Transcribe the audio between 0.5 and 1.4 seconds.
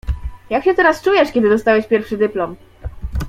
się teraz czujesz,